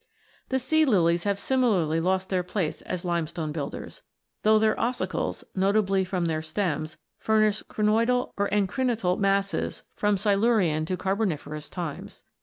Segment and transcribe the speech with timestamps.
[0.49, 4.01] The sea lilies have similarly lost their place as limestone builders,
[4.41, 10.97] though their "ossicles," notably from their stems, furnish crinoidal or "encrinital" masses from Silurian to
[10.97, 12.23] Carboniferous times.